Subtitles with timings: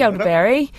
[0.00, 0.70] Kia ora, Barry.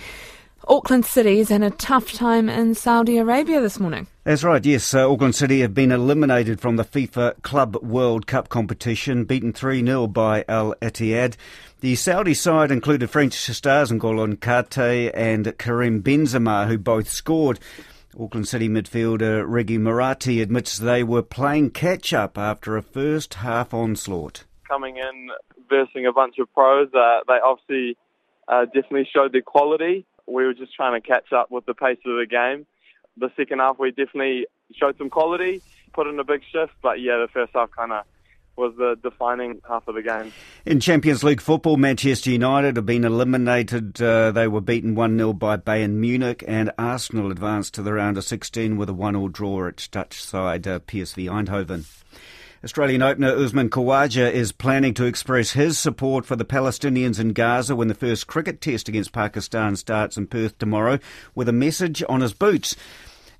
[0.66, 4.08] Auckland City is in a tough time in Saudi Arabia this morning.
[4.24, 4.92] That's right, yes.
[4.92, 9.86] Uh, Auckland City have been eliminated from the FIFA Club World Cup competition, beaten 3
[9.86, 11.36] 0 by Al Ittihad.
[11.82, 17.60] The Saudi side included French stars N'Golo Kante and Karim Benzema, who both scored.
[18.18, 23.72] Auckland City midfielder Regont Murati admits they were playing catch up after a first half
[23.72, 24.42] onslaught.
[24.68, 25.28] Coming in,
[25.70, 27.96] versing a bunch of pros, uh, they obviously
[28.48, 31.98] uh, definitely showed their quality we were just trying to catch up with the pace
[32.06, 32.66] of the game.
[33.16, 35.60] The second half, we definitely showed some quality,
[35.92, 38.04] put in a big shift, but yeah, the first half kind of
[38.56, 40.32] was the defining half of the game.
[40.66, 44.00] In Champions League football, Manchester United have been eliminated.
[44.00, 48.18] Uh, they were beaten 1 0 by Bayern Munich, and Arsenal advanced to the round
[48.18, 51.86] of 16 with a 1 0 draw at Dutch side uh, PSV Eindhoven.
[52.64, 57.74] Australian opener Usman Khawaja is planning to express his support for the Palestinians in Gaza
[57.74, 61.00] when the first cricket test against Pakistan starts in Perth tomorrow
[61.34, 62.76] with a message on his boots.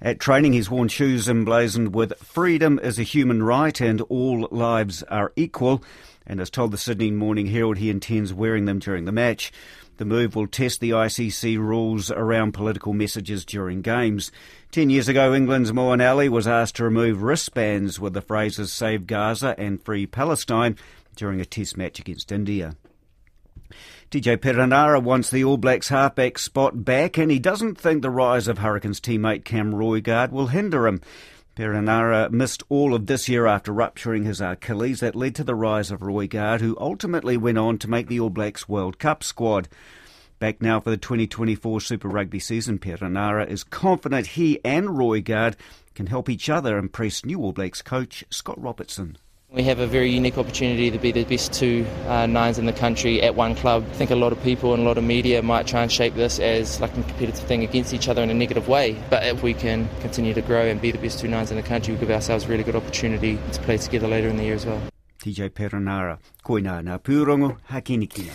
[0.05, 5.05] At training, he's worn shoes emblazoned with freedom is a human right and all lives
[5.05, 5.81] are equal,
[6.27, 9.53] and has told the Sydney Morning Herald he intends wearing them during the match.
[9.98, 14.33] The move will test the ICC rules around political messages during games.
[14.72, 19.06] Ten years ago, England's Moeen Ali was asked to remove wristbands with the phrases Save
[19.06, 20.77] Gaza and Free Palestine
[21.14, 22.75] during a test match against India.
[24.11, 28.48] TJ Perenara wants the All Blacks halfback spot back, and he doesn't think the rise
[28.48, 31.01] of Hurricanes teammate Cam Roigard will hinder him.
[31.56, 35.00] Perenara missed all of this year after rupturing his Achilles.
[35.00, 38.31] That led to the rise of Roigard, who ultimately went on to make the All
[38.31, 39.69] Blacks World Cup squad.
[40.39, 45.56] Back now for the 2024 Super Rugby season, Perenara is confident he and Roigard
[45.95, 49.19] can help each other impress new All Blacks coach Scott Robertson.
[49.55, 52.72] We have a very unique opportunity to be the best two uh, nines in the
[52.72, 53.84] country at one club.
[53.91, 56.14] I think a lot of people and a lot of media might try and shape
[56.14, 58.97] this as like a competitive thing against each other in a negative way.
[59.11, 61.62] But if we can continue to grow and be the best two nines in the
[61.62, 64.54] country, we give ourselves a really good opportunity to play together later in the year
[64.54, 64.81] as well.
[65.19, 68.32] TJ Perenara, koina na pūrongo, hakinikina.